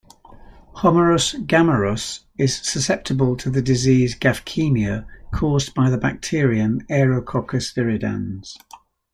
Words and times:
"Homarus 0.77 1.33
gammarus" 1.45 2.21
is 2.35 2.57
susceptible 2.57 3.37
to 3.37 3.51
the 3.51 3.61
disease 3.61 4.15
gaffkaemia, 4.15 5.05
caused 5.31 5.75
by 5.75 5.91
the 5.91 5.97
bacterium 5.99 6.81
"Aerococcus 6.89 7.71
viridans". 7.75 8.57